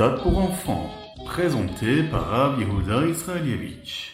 [0.00, 0.90] Ritat pour enfants,
[1.26, 2.60] présenté par Rav
[3.10, 4.12] Israelievich.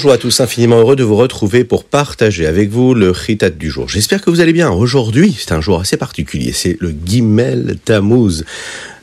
[0.00, 3.68] Bonjour à tous, infiniment heureux de vous retrouver pour partager avec vous le Chitat du
[3.68, 3.86] jour.
[3.86, 4.70] J'espère que vous allez bien.
[4.70, 8.46] Aujourd'hui, c'est un jour assez particulier, c'est le Gimel Tammuz.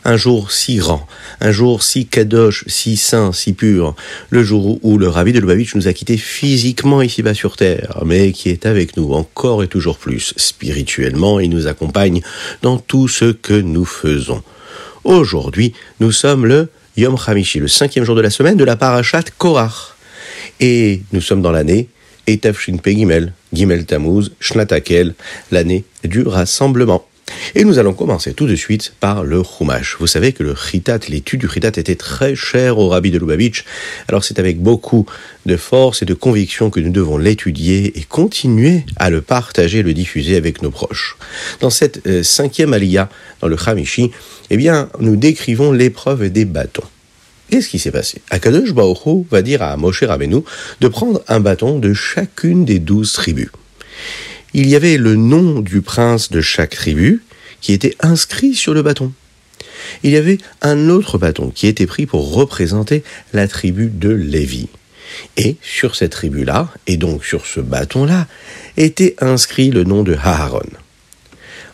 [0.06, 1.06] Un jour si grand,
[1.40, 3.96] un jour si kadosh, si saint, si pur,
[4.32, 8.32] le jour où le rabbi de Lubavitch nous a quittés physiquement ici-bas sur terre, mais
[8.32, 12.24] qui est avec nous encore et toujours plus spirituellement et nous accompagne
[12.64, 14.42] dans tout ce que nous faisons.
[15.04, 19.22] Aujourd'hui, nous sommes le Yom Hamishi, le cinquième jour de la semaine de la parashat
[19.38, 19.97] Korach.
[20.60, 21.88] Et nous sommes dans l'année
[22.28, 25.14] Etafshin Gimel, Gimel Tammuz, Shnatakel,
[25.52, 27.06] l'année du rassemblement.
[27.56, 29.98] Et nous allons commencer tout de suite par le Chumash.
[30.00, 33.66] Vous savez que le Chitat, l'étude du Chitat était très cher au Rabbi de Lubavitch.
[34.08, 35.06] Alors c'est avec beaucoup
[35.46, 39.94] de force et de conviction que nous devons l'étudier et continuer à le partager, le
[39.94, 41.18] diffuser avec nos proches.
[41.60, 43.10] Dans cette euh, cinquième alia,
[43.42, 44.12] dans le Hamishi,
[44.50, 46.84] eh bien, nous décrivons l'épreuve des bâtons.
[47.50, 48.22] Qu'est-ce qui s'est passé?
[48.30, 50.42] Akadosh Baoru va dire à Moshe Rabbeinu
[50.82, 53.50] de prendre un bâton de chacune des douze tribus.
[54.54, 57.24] Il y avait le nom du prince de chaque tribu
[57.62, 59.14] qui était inscrit sur le bâton.
[60.04, 64.68] Il y avait un autre bâton qui était pris pour représenter la tribu de Lévi.
[65.38, 68.28] Et sur cette tribu-là, et donc sur ce bâton-là,
[68.76, 70.70] était inscrit le nom de Haharon.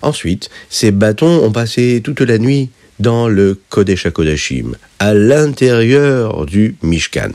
[0.02, 2.70] Ensuite, ces bâtons ont passé toute la nuit
[3.04, 7.34] dans le Kodesh HaKodashim, à l'intérieur du Mishkan.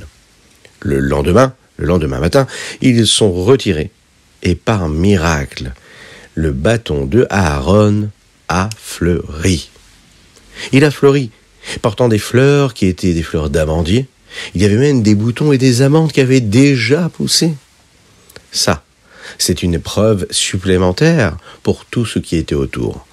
[0.80, 2.46] Le lendemain, le lendemain matin,
[2.80, 3.90] ils sont retirés.
[4.42, 5.72] Et par miracle,
[6.34, 8.08] le bâton de Aaron
[8.48, 9.68] a fleuri.
[10.72, 11.30] Il a fleuri,
[11.82, 14.08] portant des fleurs qui étaient des fleurs d'amandier.
[14.54, 17.52] Il y avait même des boutons et des amandes qui avaient déjà poussé.
[18.52, 18.82] Ça,
[19.36, 23.07] c'est une preuve supplémentaire pour tout ce qui était autour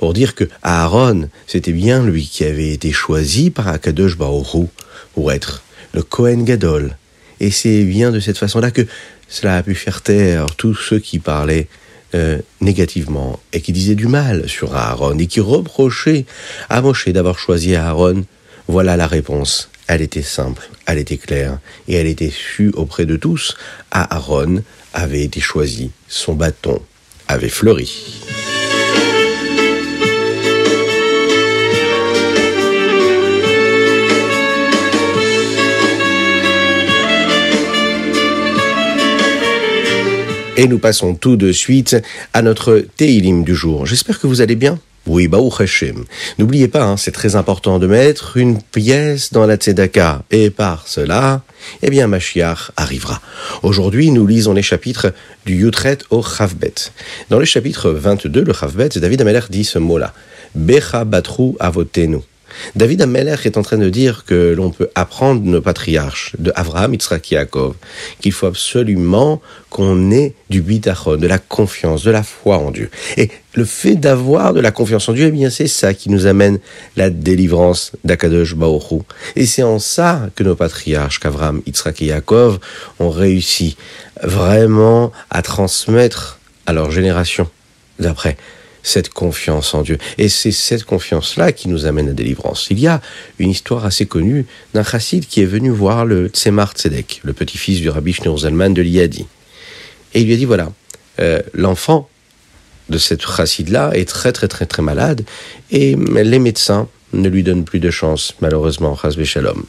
[0.00, 4.64] pour dire que Aaron, c'était bien lui qui avait été choisi par Akadosh Baoru
[5.12, 5.62] pour être
[5.92, 6.96] le Kohen Gadol.
[7.38, 8.86] Et c'est bien de cette façon-là que
[9.28, 11.68] cela a pu faire taire tous ceux qui parlaient
[12.14, 16.24] euh, négativement et qui disaient du mal sur Aaron et qui reprochaient
[16.70, 18.24] à Moshe d'avoir choisi Aaron.
[18.68, 19.68] Voilà la réponse.
[19.86, 23.54] Elle était simple, elle était claire et elle était sue auprès de tous.
[23.90, 24.62] Aaron
[24.94, 26.80] avait été choisi, son bâton
[27.28, 27.92] avait fleuri.
[40.60, 41.96] Et nous passons tout de suite
[42.34, 43.86] à notre Teilim du jour.
[43.86, 44.78] J'espère que vous allez bien.
[45.06, 45.38] Oui, bah.
[46.36, 50.22] N'oubliez pas, hein, c'est très important de mettre une pièce dans la Tzedaka.
[50.30, 51.40] Et par cela,
[51.80, 53.22] eh bien, Mashiach arrivera.
[53.62, 55.14] Aujourd'hui, nous lisons les chapitres
[55.46, 56.74] du Yutret au Chavbet.
[57.30, 60.12] Dans le chapitre 22, le Chavbet, David Ameler dit ce mot-là.
[60.54, 62.18] Becha batru avotenu.
[62.74, 66.92] David Ameller est en train de dire que l'on peut apprendre nos patriarches, de Avraham,
[66.92, 67.74] Yitzhak, Yaakov,
[68.20, 72.90] qu'il faut absolument qu'on ait du bitachon, de la confiance, de la foi en Dieu.
[73.16, 76.26] Et le fait d'avoir de la confiance en Dieu, eh bien, c'est ça qui nous
[76.26, 76.58] amène
[76.96, 79.00] la délivrance d'Akadosh Baoru.
[79.36, 82.58] Et c'est en ça que nos patriarches, qu'Avraham, Yitzhak Yaakov,
[82.98, 83.76] ont réussi
[84.22, 87.48] vraiment à transmettre à leur génération
[87.98, 88.36] d'après
[88.82, 89.98] cette confiance en Dieu.
[90.18, 92.68] Et c'est cette confiance-là qui nous amène à délivrance.
[92.70, 93.00] Il y a
[93.38, 97.80] une histoire assez connue d'un chassid qui est venu voir le Tzemar Tzedek, le petit-fils
[97.80, 99.26] du rabbi Shneur Zalman de l'Iadi.
[100.14, 100.72] Et il lui a dit, voilà,
[101.20, 102.08] euh, l'enfant
[102.88, 105.24] de cette chassid-là est très très très très malade
[105.70, 109.64] et les médecins ne lui donnent plus de chance, malheureusement, chasvé shalom.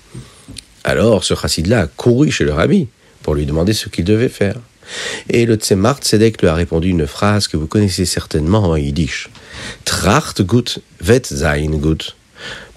[0.83, 2.87] Alors ce chassid-là a couru chez le rabbi
[3.21, 4.55] pour lui demander ce qu'il devait faire.
[5.29, 9.29] Et le Tzemar Tzedek lui a répondu une phrase que vous connaissez certainement en yiddish.
[9.85, 12.15] Tracht gut, vet sein gut.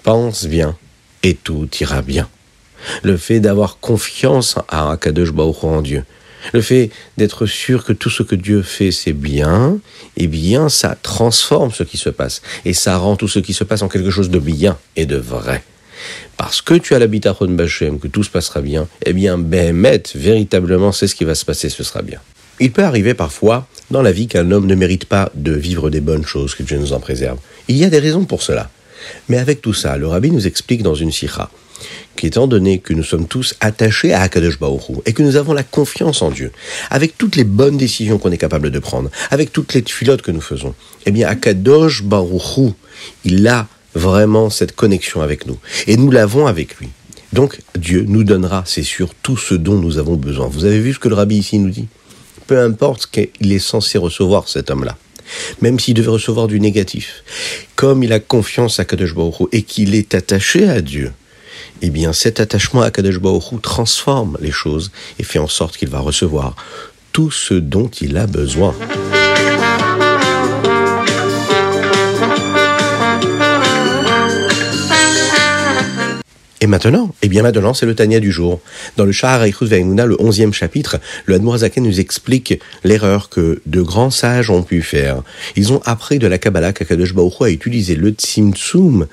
[0.03, 0.77] Pense bien,
[1.23, 2.29] et tout ira bien.
[3.03, 6.03] Le fait d'avoir confiance à Akadosh Baruch en Dieu,
[6.53, 9.79] le fait d'être sûr que tout ce que Dieu fait c'est bien,
[10.17, 13.63] eh bien ça transforme ce qui se passe et ça rend tout ce qui se
[13.63, 15.63] passe en quelque chose de bien et de vrai
[16.37, 20.91] parce que tu as l'habitation Bachem, que tout se passera bien, eh bien, Behemet, véritablement,
[20.91, 22.19] c'est ce qui va se passer, ce sera bien.
[22.59, 26.01] Il peut arriver parfois dans la vie qu'un homme ne mérite pas de vivre des
[26.01, 27.37] bonnes choses, que Dieu nous en préserve.
[27.67, 28.69] Il y a des raisons pour cela.
[29.29, 31.49] Mais avec tout ça, le rabbi nous explique dans une sikha
[32.15, 35.63] qu'étant donné que nous sommes tous attachés à Akadosh Baruch et que nous avons la
[35.63, 36.51] confiance en Dieu,
[36.89, 40.31] avec toutes les bonnes décisions qu'on est capable de prendre, avec toutes les filotes que
[40.31, 40.73] nous faisons,
[41.05, 42.73] eh bien Akadosh Baruch
[43.25, 45.57] il a vraiment cette connexion avec nous.
[45.87, 46.89] Et nous l'avons avec lui.
[47.33, 50.47] Donc Dieu nous donnera, c'est sûr, tout ce dont nous avons besoin.
[50.47, 51.87] Vous avez vu ce que le rabbi ici nous dit?
[52.47, 54.97] Peu importe ce qu'il est censé recevoir, cet homme-là.
[55.61, 57.23] Même s'il devait recevoir du négatif.
[57.75, 59.15] Comme il a confiance à Kadosh
[59.51, 61.11] et qu'il est attaché à Dieu,
[61.81, 63.19] eh bien cet attachement à Kadosh
[63.61, 66.55] transforme les choses et fait en sorte qu'il va recevoir
[67.11, 68.75] tout ce dont il a besoin.
[76.65, 78.59] Et maintenant, eh bien maintenant, c'est le Tania du jour.
[78.97, 80.97] Dans le Shahar Eichut Ve'emuna, le onzième chapitre,
[81.27, 85.21] le Admorazaken nous explique l'erreur que de grands sages ont pu faire.
[85.55, 89.05] Ils ont appris de la Kabbalah qu'Akadosh Baruch a utilisé le Tzimtzum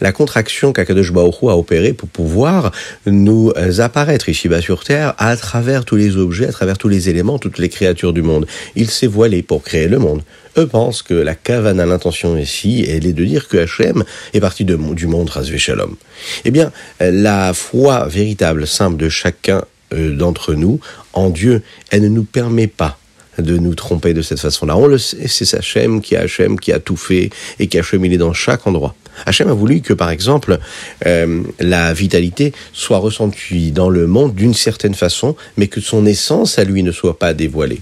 [0.00, 2.72] la contraction qu'Akadosh Baruch a opérée pour pouvoir
[3.06, 7.38] nous apparaître ici-bas sur Terre à travers tous les objets, à travers tous les éléments,
[7.38, 8.46] toutes les créatures du monde.
[8.74, 10.22] Il s'est voilé pour créer le monde.
[10.58, 14.40] Eux pensent que la cavane a l'intention ici, elle est de dire que Hachem est
[14.40, 15.96] parti du monde Razvé Shalom.
[16.44, 19.62] Eh bien, la foi véritable, simple de chacun
[19.92, 20.80] euh, d'entre nous
[21.12, 22.98] en Dieu, elle ne nous permet pas
[23.38, 24.76] de nous tromper de cette façon-là.
[24.76, 26.26] On le sait, c'est Hachem qui a
[26.60, 28.94] qui a tout fait et qui a cheminé dans chaque endroit.
[29.24, 30.58] Hachem a voulu que, par exemple,
[31.06, 36.58] euh, la vitalité soit ressentie dans le monde d'une certaine façon, mais que son essence
[36.58, 37.80] à lui ne soit pas dévoilée.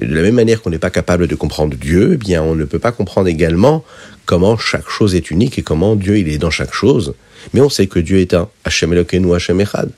[0.00, 2.64] de la même manière qu'on n'est pas capable de comprendre Dieu, eh bien, on ne
[2.64, 3.84] peut pas comprendre également
[4.26, 7.14] comment chaque chose est unique et comment Dieu il est dans chaque chose.
[7.54, 8.48] Mais on sait que Dieu est un.
[8.64, 9.90] Hachem Elokeinu, Hachem Echad.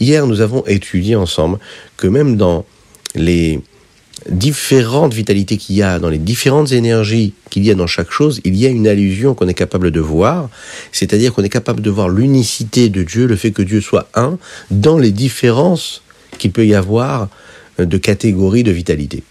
[0.00, 1.58] Hier, nous avons étudié ensemble
[1.96, 2.64] que même dans
[3.14, 3.60] les
[4.28, 8.40] différentes vitalités qu'il y a, dans les différentes énergies qu'il y a dans chaque chose,
[8.44, 10.48] il y a une allusion qu'on est capable de voir,
[10.92, 14.38] c'est-à-dire qu'on est capable de voir l'unicité de Dieu, le fait que Dieu soit un,
[14.70, 16.02] dans les différences
[16.38, 17.28] qu'il peut y avoir
[17.78, 19.22] de catégories de vitalité.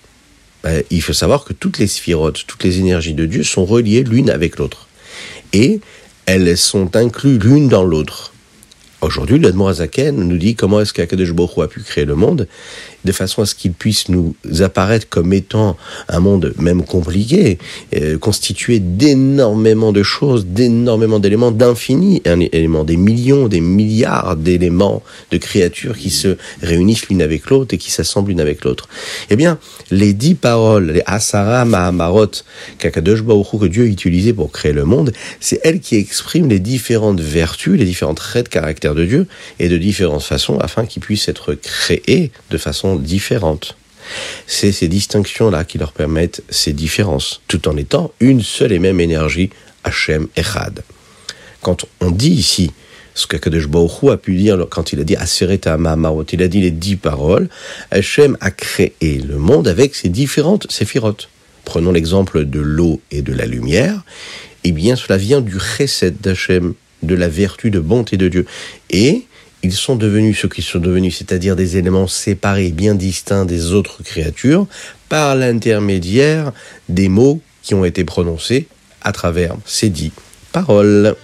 [0.64, 4.04] Ben, il faut savoir que toutes les sphirotes, toutes les énergies de Dieu sont reliées
[4.04, 4.88] l'une avec l'autre.
[5.54, 5.80] Et
[6.26, 8.34] elles sont incluses l'une dans l'autre.
[9.02, 12.48] Aujourd'hui, l'Admorazaken nous dit comment est-ce qu'Akadosh Baruch a pu créer le monde,
[13.06, 15.78] de façon à ce qu'il puisse nous apparaître comme étant
[16.10, 17.58] un monde même compliqué,
[17.96, 25.38] euh, constitué d'énormément de choses, d'énormément d'éléments, d'infini éléments, des millions, des milliards d'éléments, de
[25.38, 28.88] créatures qui se réunissent l'une avec l'autre et qui s'assemblent l'une avec l'autre.
[29.30, 29.58] Eh bien,
[29.92, 32.32] les dix paroles, les Asara Mahamarot,
[32.78, 36.60] qu'Akadosh Baruch que Dieu a utilisé pour créer le monde, c'est elles qui expriment les
[36.60, 39.28] différentes vertus, les différents traits de caractère de Dieu
[39.60, 43.78] et de différentes façons afin qu'il puisse être créé de façon différentes.
[44.48, 49.00] C'est ces distinctions-là qui leur permettent ces différences, tout en étant une seule et même
[49.00, 49.50] énergie,
[49.84, 50.84] Hachem Echad.
[51.62, 52.72] Quand on dit ici,
[53.16, 56.62] ce qu'Akadosh Baruch a pu dire quand il a dit Asereta Mahamarot, il a dit
[56.62, 57.50] les dix paroles,
[57.90, 61.30] Hachem a créé le monde avec ses différentes séphirotes.
[61.64, 64.04] Prenons l'exemple de l'eau et de la lumière.
[64.64, 68.46] Eh bien, cela vient du chesed d'Hachem, de la vertu de bonté de Dieu.
[68.90, 69.26] Et
[69.66, 74.04] ils sont devenus ce qu'ils sont devenus, c'est-à-dire des éléments séparés, bien distincts des autres
[74.04, 74.68] créatures,
[75.10, 76.52] par l'intermédiaire
[76.88, 78.68] des mots qui ont été prononcés
[79.02, 80.12] à travers ces dix
[80.52, 81.16] paroles.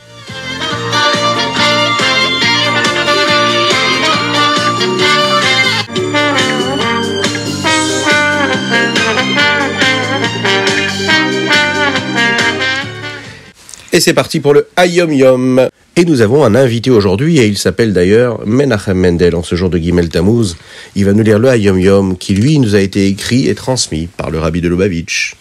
[13.93, 15.69] Et c'est parti pour le Ayom Yom.
[15.97, 19.69] Et nous avons un invité aujourd'hui, et il s'appelle d'ailleurs Menachem Mendel, en ce jour
[19.69, 20.55] de Gimel Tammuz.
[20.95, 24.07] Il va nous lire le Ayom Yom, qui lui nous a été écrit et transmis
[24.07, 25.35] par le rabbi de Lubavitch.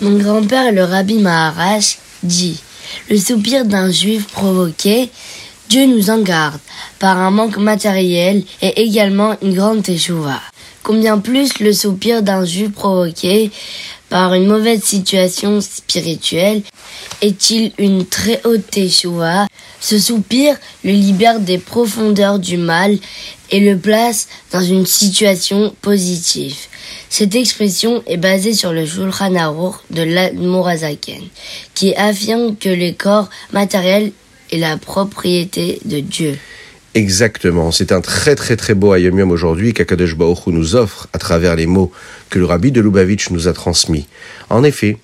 [0.00, 2.60] Mon grand-père, le rabbi Maharash, dit
[3.08, 5.08] Le soupir d'un juif provoqué,
[5.68, 6.58] Dieu nous en garde,
[6.98, 10.40] par un manque matériel et également une grande teshuva.
[10.82, 13.52] Combien plus le soupir d'un juif provoqué
[14.14, 16.62] par une mauvaise situation spirituelle
[17.20, 19.48] est-il une très haute teshuva
[19.80, 20.54] Ce soupir
[20.84, 22.96] le libère des profondeurs du mal
[23.50, 26.54] et le place dans une situation positive.
[27.08, 31.24] Cette expression est basée sur le Shulchan Aruch de l'Admorazaken,
[31.74, 34.12] qui affirme que le corps matériel
[34.52, 36.38] est la propriété de Dieu.
[36.94, 41.56] Exactement, c'est un très très très beau Ayom aujourd'hui qu'Akadosh Baruch nous offre à travers
[41.56, 41.90] les mots
[42.30, 44.06] que le rabbi de Lubavitch nous a transmis.
[44.48, 44.96] En effet,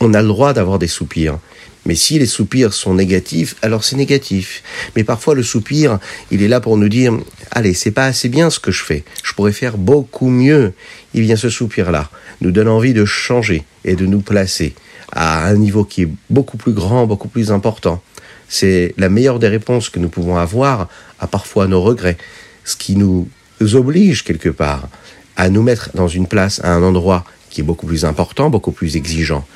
[0.00, 1.38] on a le droit d'avoir des soupirs.
[1.86, 4.62] Mais si les soupirs sont négatifs, alors c'est négatif.
[4.96, 5.98] Mais parfois le soupir,
[6.30, 7.14] il est là pour nous dire
[7.50, 9.02] allez, c'est pas assez bien ce que je fais.
[9.24, 10.74] Je pourrais faire beaucoup mieux.
[11.14, 14.74] Il vient ce soupir là nous donne envie de changer et de nous placer
[15.12, 18.02] à un niveau qui est beaucoup plus grand, beaucoup plus important.
[18.50, 20.88] C'est la meilleure des réponses que nous pouvons avoir
[21.20, 22.18] à parfois nos regrets,
[22.64, 23.28] ce qui nous
[23.72, 24.88] oblige quelque part
[25.36, 28.72] à nous mettre dans une place, à un endroit qui est beaucoup plus important, beaucoup
[28.72, 29.46] plus exigeant.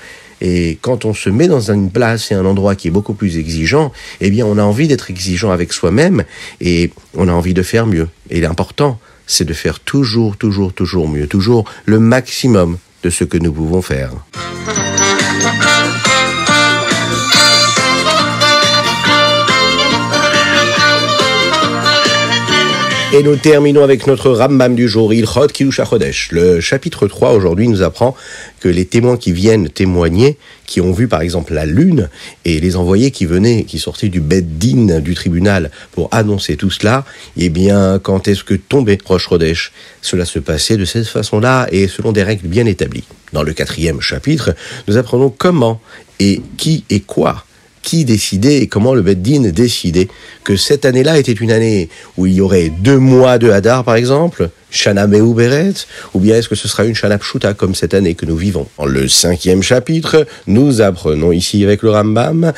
[0.40, 3.36] Et quand on se met dans une place et un endroit qui est beaucoup plus
[3.36, 6.24] exigeant, eh bien, on a envie d'être exigeant avec soi-même
[6.60, 8.08] et on a envie de faire mieux.
[8.30, 13.38] Et l'important, c'est de faire toujours, toujours, toujours mieux, toujours le maximum de ce que
[13.38, 14.12] nous pouvons faire.
[23.16, 26.32] Et nous terminons avec notre Rambam du jour, Ilchot Kilusha Chodesh.
[26.32, 28.16] Le chapitre 3 aujourd'hui nous apprend
[28.58, 32.08] que les témoins qui viennent témoigner, qui ont vu par exemple la lune,
[32.44, 37.04] et les envoyés qui venaient, qui sortaient du Beddin, du tribunal, pour annoncer tout cela,
[37.36, 39.70] eh bien, quand est-ce que tombait Rosh Chodesh?
[40.02, 43.04] Cela se passait de cette façon-là et selon des règles bien établies.
[43.32, 44.56] Dans le quatrième chapitre,
[44.88, 45.80] nous apprenons comment
[46.18, 47.44] et qui et quoi
[47.84, 50.08] qui décidait et comment le Beddin décidait
[50.42, 53.94] que cette année-là était une année où il y aurait deux mois de Hadar, par
[53.94, 55.74] exemple, Shana Beret,
[56.14, 58.66] ou bien est-ce que ce sera une Shana Pshuta comme cette année que nous vivons.
[58.84, 62.52] Le cinquième chapitre, nous apprenons ici avec le Rambam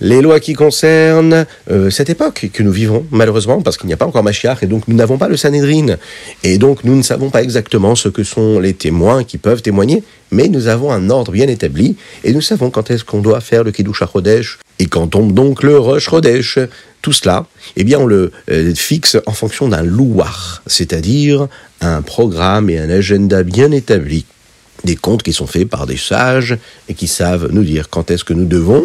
[0.00, 3.96] les lois qui concernent euh, cette époque que nous vivons, malheureusement, parce qu'il n'y a
[3.96, 5.96] pas encore Mashiach, et donc nous n'avons pas le Sanhedrin.
[6.42, 10.02] Et donc nous ne savons pas exactement ce que sont les témoins qui peuvent témoigner,
[10.30, 13.64] mais nous avons un ordre bien établi, et nous savons quand est-ce qu'on doit faire
[13.64, 16.58] le Kiddush HaChodesh, et quand tombe donc le Rosh Chodesh.
[17.02, 21.48] Tout cela, eh bien, on le euh, fixe en fonction d'un louar, c'est-à-dire
[21.80, 24.26] un programme et un agenda bien établi,
[24.84, 26.58] des comptes qui sont faits par des sages
[26.90, 28.84] et qui savent nous dire quand est-ce que nous devons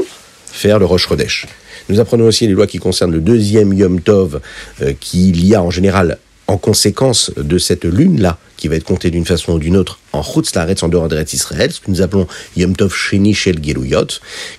[0.56, 1.46] faire le Rosh Chodesh.
[1.90, 4.42] Nous apprenons aussi les lois qui concernent le deuxième Yom Tov
[4.82, 9.12] euh, qu'il y a en général en conséquence de cette lune-là, qui va être comptée
[9.12, 12.02] d'une façon ou d'une autre en Chutz Laaretz, en dehors d'Eretz Israël, ce que nous
[12.02, 14.08] appelons Yom Tov Sheni Shel Geluyot,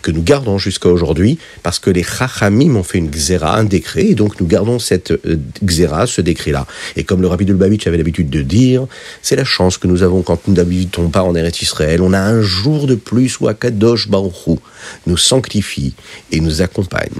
[0.02, 4.06] que nous gardons jusqu'à aujourd'hui, parce que les Chachamim ont fait une Xéra, un décret,
[4.08, 6.66] et donc nous gardons cette euh, Xéra, ce décret-là.
[6.96, 8.86] Et comme le Rabbi Lubavitch avait l'habitude de dire,
[9.22, 12.02] c'est la chance que nous avons quand nous n'habitons pas en Eretz Israël.
[12.02, 14.58] On a un jour de plus où Akadosh Baruch
[15.06, 15.94] nous sanctifie
[16.32, 17.10] et nous accompagne.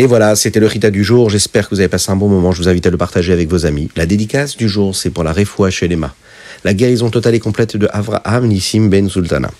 [0.00, 1.28] Et voilà, c'était le Rita du jour.
[1.28, 2.52] J'espère que vous avez passé un bon moment.
[2.52, 3.90] Je vous invite à le partager avec vos amis.
[3.96, 6.14] La dédicace du jour, c'est pour la Refoua Shelema,
[6.64, 9.50] la guérison totale et complète de Avraham Nissim Ben Sultana.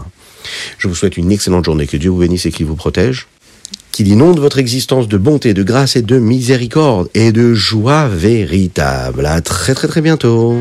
[0.78, 3.26] Je vous souhaite une excellente journée, que Dieu vous bénisse et qu'il vous protège,
[3.97, 9.25] qu'il inonde votre existence de bonté, de grâce et de miséricorde et de joie véritable.
[9.25, 10.55] À très très très bientôt.